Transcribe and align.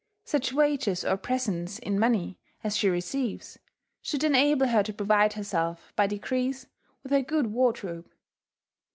Such 0.25 0.51
wages, 0.51 1.05
or 1.05 1.15
presents 1.15 1.77
in 1.77 1.99
money, 1.99 2.39
as 2.63 2.75
she 2.75 2.89
receives, 2.89 3.59
should 4.01 4.23
enable 4.23 4.65
her 4.69 4.81
to 4.81 4.93
provide 4.93 5.33
herself, 5.33 5.93
by 5.95 6.07
degrees, 6.07 6.65
with 7.03 7.11
a 7.13 7.21
good 7.21 7.53
wardrobe. 7.53 8.09